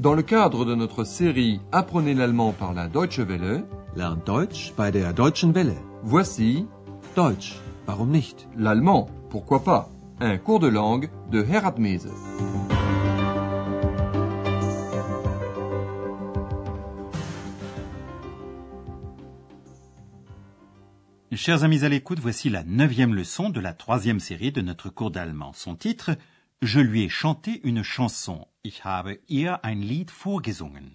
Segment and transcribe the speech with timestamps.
[0.00, 3.64] Dans le cadre de notre série Apprenez l'allemand par la Deutsche Welle,
[3.94, 5.76] Lernt Deutsch bei der Deutschen Welle.
[6.02, 6.66] voici
[7.14, 8.48] Deutsch, warum nicht?
[8.56, 9.90] l'allemand, pourquoi pas,
[10.20, 12.08] un cours de langue de Herat Mese.
[21.32, 25.10] Chers amis à l'écoute, voici la neuvième leçon de la troisième série de notre cours
[25.10, 25.52] d'allemand.
[25.52, 26.12] Son titre
[26.62, 28.46] Je lui ai chanté une chanson.
[28.64, 30.90] Ich habe ihr ein Lied vorgesungen.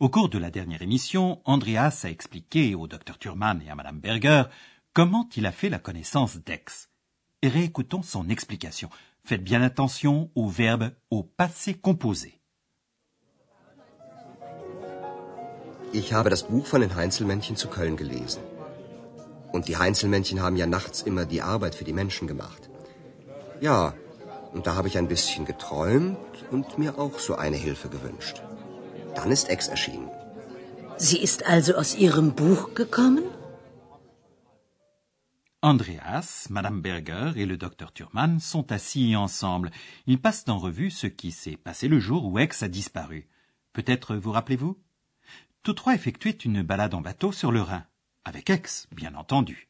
[0.00, 4.00] Au cours de la dernière émission, Andreas a expliqué au docteur Thurman et à madame
[4.00, 4.42] Berger
[4.92, 6.90] comment il a fait la connaissance d'Ex.
[7.42, 8.90] Réécoutons son explication.
[9.24, 12.38] Faites bien attention au verbe au passé composé.
[15.94, 18.42] Ich habe das Buch von den Heinzelmännchen zu Köln gelesen.
[19.54, 22.68] Und die Heinzelmännchen haben ja nachts immer die Arbeit für die Menschen gemacht.
[23.62, 23.94] Ja,
[24.56, 28.36] und da habe ich ein bisschen geträumt und mir auch so eine Hilfe gewünscht.
[29.14, 30.10] Dann ist Ex erschienen.
[30.96, 33.24] Sie ist also aus Ihrem Buch gekommen?
[35.60, 39.70] Andreas, Madame Berger et le docteur Thurman sont assis ensemble.
[40.06, 43.28] Ils passent en revue ce qui s'est passé le jour où Aix a disparu.
[43.74, 44.78] Peut-être vous rappelez-vous?
[45.64, 47.84] Tous trois effectuaient une balade en bateau sur le Rhin,
[48.24, 48.62] avec Aix,
[48.92, 49.68] bien entendu.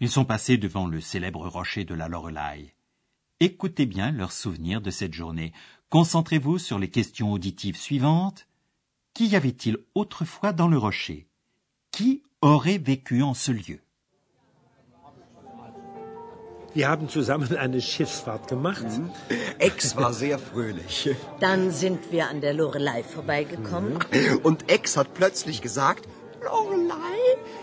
[0.00, 2.75] Ils sont passés devant le célèbre rocher de la Loreley.
[3.40, 5.52] Écoutez bien leurs souvenirs de cette journée.
[5.90, 8.46] Concentrez-vous sur les questions auditives suivantes.
[9.12, 11.26] Qu'y avait-il autrefois dans le rocher?
[11.90, 13.80] Qui aurait vécu en ce lieu?
[16.74, 18.86] Wir haben zusammen eine Schiffsfahrt gemacht.
[19.58, 21.10] Ex war sehr fröhlich.
[21.40, 23.98] Dann sind wir an der Lorelei vorbeigekommen.
[24.44, 26.08] Und Ex hat plötzlich gesagt,
[26.42, 27.18] Lorelei,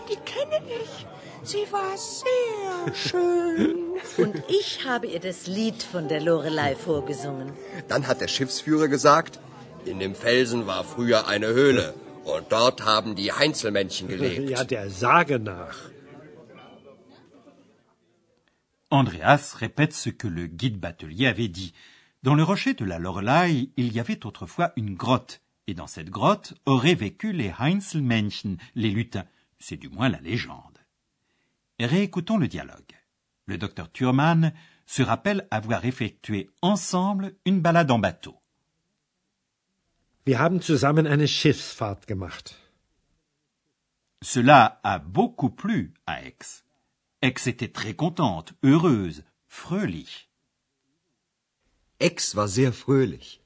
[0.08, 1.06] die kenne ich.
[1.44, 3.76] Sie war sehr schön.
[4.16, 7.52] Und ich habe ihr das Lied von der Lorelei vorgesungen.
[7.88, 9.40] dann hat der Schiffsführer gesagt,
[9.84, 11.94] in dem Felsen war früher eine Höhle.
[12.24, 14.48] Und dort haben die Heinzelmännchen gelebt.
[14.48, 15.76] Ja, der Sage nach.
[18.90, 21.74] Andreas répète ce que le guide batelier avait dit.
[22.22, 26.10] Dans le rocher de la Loreley, il y avait autrefois une grotte, et dans cette
[26.10, 29.26] grotte auraient vécu les Heinzelmännchen, les lutins.
[29.58, 30.73] C'est du moins la légende.
[31.80, 32.94] Réécoutons le dialogue.
[33.46, 34.52] Le docteur Thurman
[34.86, 38.40] se rappelle avoir effectué ensemble une balade en bateau.
[40.24, 42.54] Wir haben zusammen eine Schiffsfahrt gemacht.
[44.22, 46.64] Cela a beaucoup plu à Aix.
[47.20, 50.30] Aix était très contente, heureuse, fröhlich.
[51.98, 53.42] Ex war sehr fröhlich.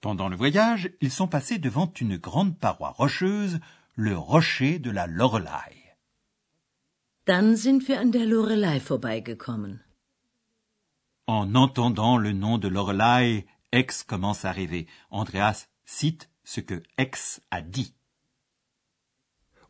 [0.00, 3.60] Pendant le voyage, ils sont passés devant une grande paroi rocheuse,
[3.96, 5.79] le rocher de la Loreley.
[7.30, 9.72] Dann sind wir an der Lorelei vorbeigekommen.
[11.26, 14.88] En entendant le nom de Loreley, Aix commence à rêver.
[15.10, 17.94] Andreas cite ce que Aix a dit.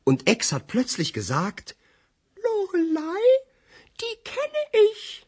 [0.04, 1.76] Und Ex hat plötzlich gesagt,
[2.47, 3.25] Lorelei,
[4.00, 5.26] die kenne ich.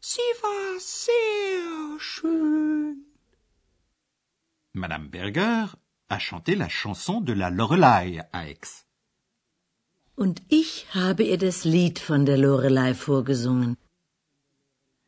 [0.00, 3.06] Sie war sehr schön.
[4.72, 5.70] Madame Berger
[6.08, 8.86] a chanté la chanson de la Loreley à Aix.
[10.14, 13.76] Und ich habe ihr das Lied von der Lorelei vorgesungen.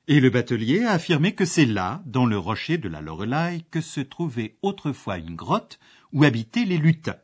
[0.07, 3.81] Et le batelier a affirmé que c'est là, dans le rocher de la Loreley, que
[3.81, 5.79] se trouvait autrefois une grotte
[6.13, 7.21] où habitaient les lutins.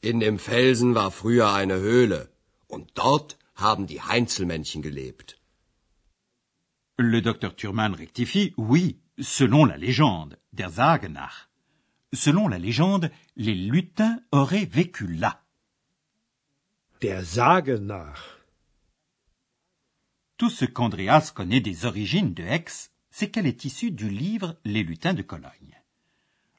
[0.00, 2.30] in dem Felsen war früher eine Höhle.
[2.66, 5.38] Und dort haben die Heinzelmännchen gelebt.
[6.96, 11.48] Le docteur Thurman rectifie, oui, selon la légende, der Sage nach.
[12.12, 15.40] Selon la légende, les lutins auraient vécu là.
[17.00, 17.80] Der Sage.
[20.36, 22.64] Tout ce qu'Andreas connaît des origines de Aix,
[23.12, 25.80] c'est qu'elle est issue du livre Les lutins de Cologne.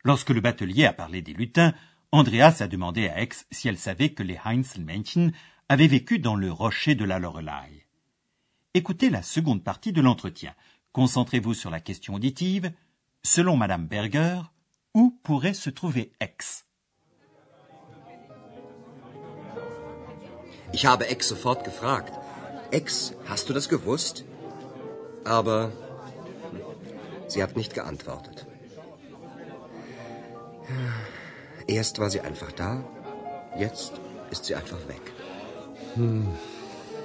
[0.05, 1.73] Lorsque le batelier a parlé des lutins,
[2.13, 5.33] Andreas a demandé à Aix si elle savait que les Heinzelmännchen
[5.67, 7.85] avaient vécu dans le rocher de la Loreley.
[8.73, 10.55] Écoutez la seconde partie de l'entretien.
[10.93, 12.71] Concentrez-vous sur la question auditive.
[13.23, 14.39] Selon Madame Berger,
[14.93, 16.37] où pourrait se trouver Aix?
[20.71, 22.13] Ich habe Ex sofort gefragt.
[22.71, 24.23] Ex, hast du das gewusst?
[25.23, 25.71] Aber
[26.51, 26.61] hm,
[27.27, 28.45] sie hat nicht geantwortet.
[31.67, 32.83] Erst war sie einfach da,
[33.57, 33.93] jetzt
[34.31, 35.01] ist sie einfach weg.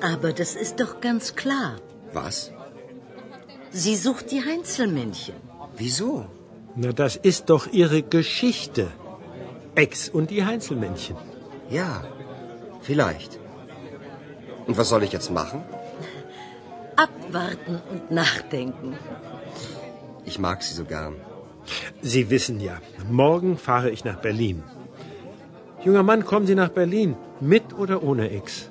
[0.01, 1.77] Aber das ist doch ganz klar.
[2.13, 2.51] Was?
[3.71, 5.35] Sie sucht die Heinzelmännchen.
[5.77, 6.27] Wieso?
[6.77, 8.89] Na, das ist doch ihre Geschichte.
[9.75, 11.17] Ex und die Heinzelmännchen.
[11.71, 12.05] Ja,
[12.83, 13.39] vielleicht.
[14.67, 15.63] Und was soll ich jetzt machen?
[16.97, 18.97] Abwarten und nachdenken.
[20.25, 21.15] Ich mag sie so gern.
[22.03, 22.81] Sie wissen ja,
[23.11, 24.63] morgen fahre ich nach Berlin.
[25.85, 28.71] Junger Mann, kommen Sie nach Berlin, mit oder ohne X?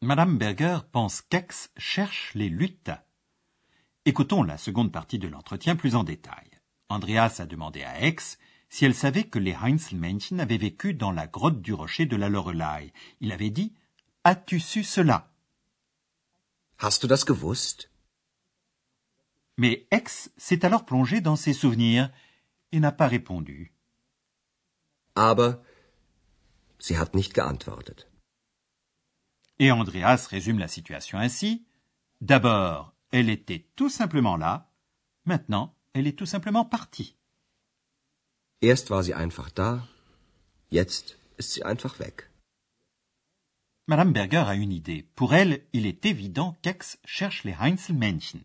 [0.00, 3.02] Madame Berger pense qu'Aix cherche les lutins.
[4.04, 6.48] Écoutons la seconde partie de l'entretien plus en détail.
[6.88, 8.38] Andreas a demandé à Aix
[8.72, 12.30] si elle savait que les Heinzelmännchen avaient vécu dans la grotte du rocher de la
[12.30, 12.94] Lorelei.
[13.20, 13.74] Il avait dit
[14.24, 15.30] As-tu su cela?
[16.78, 17.90] Hast du das gewusst?
[19.58, 22.10] Mais Aix s'est alors plongé dans ses souvenirs
[22.72, 23.74] et n'a pas répondu.
[25.14, 25.62] Aber
[26.78, 28.08] sie hat nicht geantwortet.
[29.58, 31.66] Et Andreas résume la situation ainsi.
[32.22, 34.72] D'abord, elle était tout simplement là.
[35.26, 37.18] Maintenant, elle est tout simplement partie.
[38.70, 39.88] Erst war sie einfach da,
[40.70, 42.30] jetzt ist sie einfach weg.
[43.86, 45.02] Madame Berger a une idée.
[45.16, 48.42] Pour elle, il est évident qu'Aix cherche les Heinzelmännchen.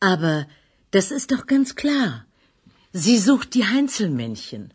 [0.00, 0.46] Aber
[0.90, 2.26] das ist doch ganz klar.
[2.92, 4.74] Sie sucht die Heinzelmännchen.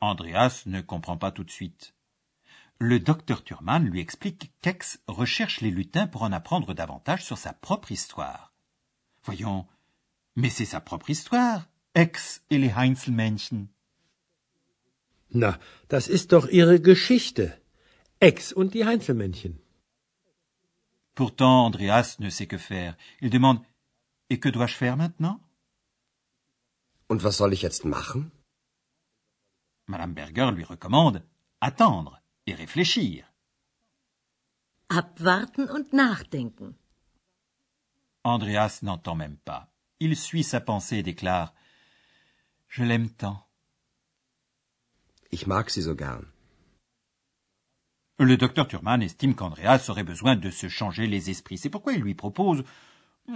[0.00, 1.92] Andreas ne comprend pas tout de suite.
[2.78, 7.52] Le docteur Thurman lui explique qu'Aix recherche les lutins pour en apprendre davantage sur sa
[7.52, 8.52] propre histoire.
[9.22, 9.66] Voyons,
[10.34, 11.66] mais c'est sa propre histoire,
[12.50, 13.68] Les Heinzelmännchen.
[15.30, 15.58] Na,
[15.88, 17.46] das ist doch Ihre Geschichte.
[18.20, 19.60] Ex und die Heinzelmännchen.
[21.14, 22.96] Pourtant, Andreas ne sait que faire.
[23.20, 23.60] Il demande
[24.30, 25.40] Et que dois-je faire maintenant
[27.08, 28.30] Und was soll ich jetzt machen?
[29.86, 31.22] Madame Berger lui recommande
[31.60, 33.24] Attendre et réfléchir.
[34.88, 36.76] Abwarten und nachdenken.
[38.22, 39.68] Andreas n'entend même pas.
[39.98, 41.52] Il suit sa pensée et déclare
[42.68, 43.44] Je l'aime tant.
[45.30, 46.26] Ich mag sie so gern.
[48.18, 51.58] Le docteur Thurman estime qu'Andreas aurait besoin de se changer les esprits.
[51.58, 52.64] C'est pourquoi il lui propose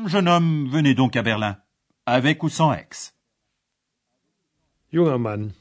[0.07, 1.59] Jeune homme, venez donc à Berlin,
[2.07, 3.15] avec ou sans ex.
[4.93, 5.53] Junger Mann,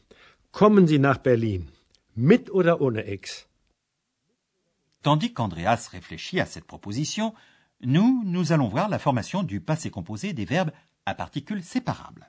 [0.51, 1.65] kommen Sie nach Berlin,
[2.15, 3.47] mit oder ohne Ex?
[5.03, 7.33] Tandis qu'Andreas réfléchit à cette proposition,
[7.81, 10.71] nous, nous allons voir la formation du passé composé des verbes
[11.06, 12.27] à particules séparables.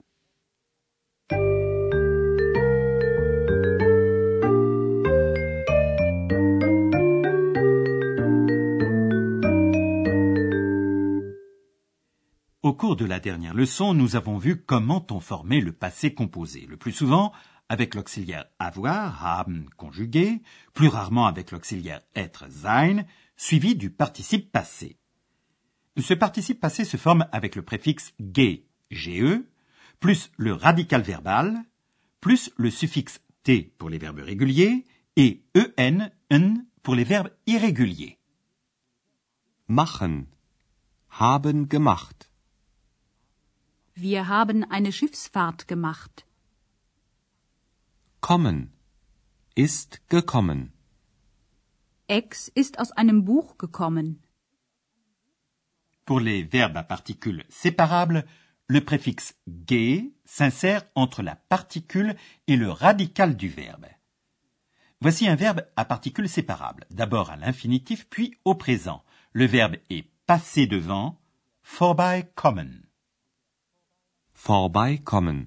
[12.94, 16.66] De la dernière leçon, nous avons vu comment on formait le passé composé.
[16.66, 17.32] Le plus souvent
[17.68, 20.42] avec l'auxiliaire avoir, haben, conjugué,
[20.74, 23.04] plus rarement avec l'auxiliaire être, sein,
[23.36, 24.98] suivi du participe passé.
[25.98, 28.60] Ce participe passé se forme avec le préfixe ge,
[28.90, 29.42] ge,
[30.00, 31.62] plus le radical verbal,
[32.20, 34.84] plus le suffixe t pour les verbes réguliers
[35.16, 35.44] et
[35.78, 38.18] en, n pour les verbes irréguliers.
[39.68, 40.26] Machen.
[41.08, 42.31] Haben gemacht.
[43.94, 46.24] Wir haben eine Schiffsfahrt gemacht.
[48.20, 48.72] Kommen.
[49.54, 50.72] Ist gekommen.
[52.08, 54.22] Ex ist aus einem Buch gekommen.
[56.06, 58.24] Pour les verbes à particules séparables,
[58.66, 62.16] le préfixe ge s'insère entre la particule
[62.46, 63.86] et le radical du verbe.
[65.00, 69.04] Voici un verbe à particules séparables, d'abord à l'infinitif puis au présent.
[69.32, 71.20] Le verbe est passé devant,
[71.62, 72.86] vorbeikommen.
[74.46, 75.46] Vorbeikommen.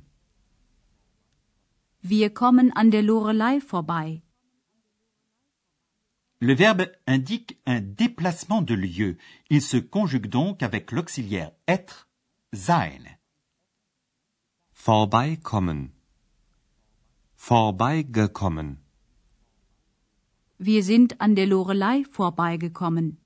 [2.02, 4.22] Wir kommen an der Lorelei vorbei.
[6.40, 9.18] Le verbe indique un déplacement de lieu.
[9.50, 12.08] Il se conjugue donc avec l'auxiliaire être,
[12.54, 13.04] sein.
[14.72, 15.92] Vorbeikommen.
[17.36, 18.78] Vorbeigekommen.
[20.58, 23.18] Wir sind an der Lorelei vorbeigekommen.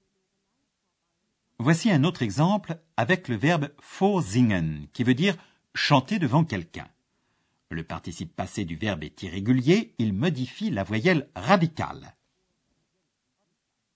[1.60, 5.36] Voici un autre exemple avec le verbe vorsingen, qui veut dire
[5.74, 6.88] chanter devant quelqu'un.
[7.70, 12.16] Le participe passé du verbe est irrégulier, il modifie la voyelle radicale.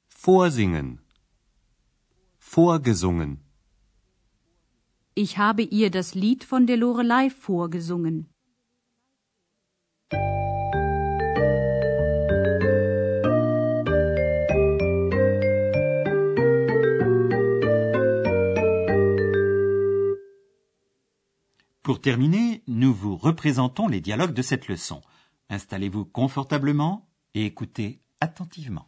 [0.09, 0.99] Vorsingen.
[2.39, 3.37] Vorgesungen.
[5.15, 8.27] Ich habe ihr das Lied von der Lorelei vorgesungen.
[21.83, 25.01] Pour terminer, nous vous représentons les dialogues de cette leçon.
[25.49, 28.87] Installez-vous confortablement et écoutez attentivement.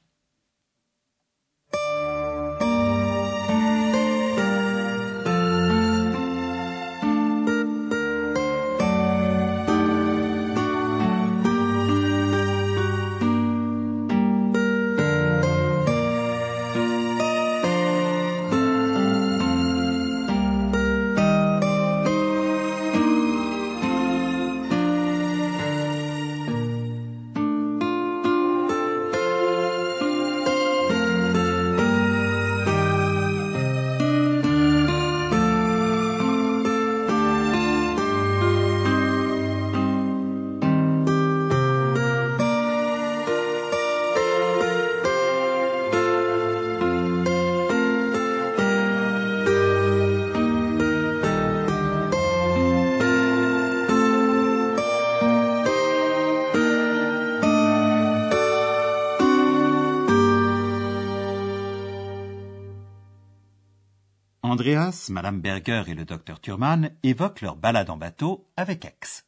[64.51, 69.23] Andreas, Madame Berger et le docteur Thurman évoquent leur balade en bateau avec Ex.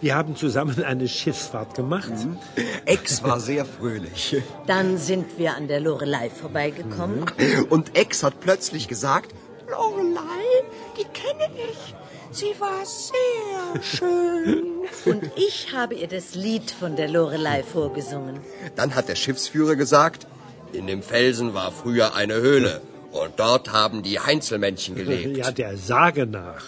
[0.00, 2.12] Wir haben zusammen eine Schiffsfahrt gemacht.
[2.84, 4.36] Ex war sehr fröhlich.
[4.66, 7.24] Dann sind wir an der Lorelei vorbeigekommen.
[7.68, 9.34] Und Ex hat plötzlich gesagt,
[9.68, 10.44] Lorelei,
[10.96, 11.94] die kenne ich.
[12.30, 14.64] Sie war sehr schön.
[15.04, 18.40] Und ich habe ihr das Lied von der Lorelei vorgesungen.
[18.76, 20.26] dann hat der Schiffsführer gesagt,
[20.72, 22.80] in dem Felsen war früher eine Höhle.
[23.12, 25.36] Und dort haben die Heinzelmännchen gelebt.
[25.36, 26.64] Ja, der Sage nach.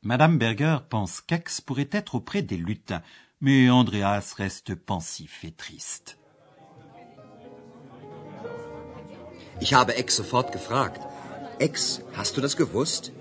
[0.00, 3.02] Madame Berger pense qu'Ex pourrait être auprès des lutins,
[3.38, 6.16] mais Andreas reste pensif et triste.
[9.60, 11.00] Ich habe Ex sofort gefragt.
[11.60, 13.12] Ex, hast du das gewusst?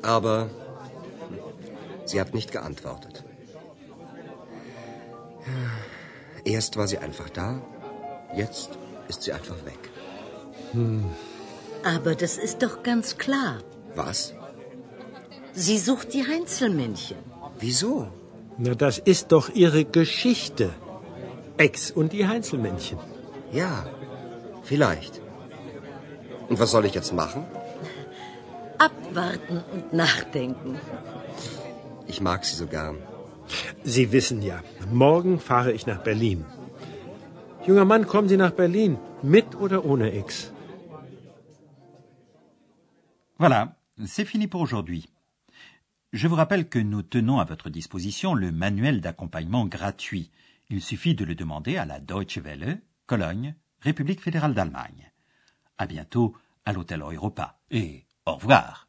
[0.00, 0.48] Aber
[2.06, 3.22] sie hat nicht geantwortet.
[6.44, 7.62] Erst war sie einfach da,
[8.34, 8.70] jetzt
[9.08, 9.90] ist sie einfach weg.
[11.84, 13.58] Aber das ist doch ganz klar.
[13.94, 14.34] Was?
[15.52, 17.18] Sie sucht die Heinzelmännchen.
[17.58, 18.08] Wieso?
[18.58, 20.70] Na, das ist doch ihre Geschichte.
[21.56, 22.98] Ex und die Heinzelmännchen.
[23.52, 23.86] Ja,
[24.62, 25.20] vielleicht.
[26.48, 27.44] Und was soll ich jetzt machen?
[28.78, 30.78] Abwarten und nachdenken.
[32.06, 32.98] Ich mag sie so gern.
[33.84, 36.44] Sie wissen ja, morgen fahre ich nach Berlin.
[37.66, 40.52] Junger Mann, kommen Sie nach Berlin, mit oder ohne Ex?
[43.38, 45.08] Voilà, c'est fini pour aujourd'hui.
[46.12, 50.30] Je vous rappelle que nous tenons à votre disposition le manuel d'accompagnement gratuit.
[50.68, 55.10] Il suffit de le demander à la Deutsche Welle, Cologne, République fédérale d'Allemagne.
[55.78, 58.88] À bientôt à l'hôtel Europa et au revoir.